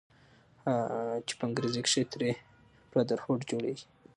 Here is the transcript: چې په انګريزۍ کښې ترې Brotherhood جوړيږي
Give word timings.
چې 1.27 1.33
په 1.37 1.43
انګريزۍ 1.47 1.81
کښې 1.85 2.01
ترې 2.11 2.31
Brotherhood 2.91 3.41
جوړيږي 3.49 3.85